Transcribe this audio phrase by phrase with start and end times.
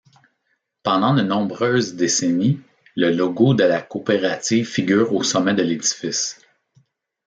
[0.81, 2.59] Pendant de nombreuses décennies,
[2.95, 6.41] le logo de la coopérative figure au sommet de l'édifice.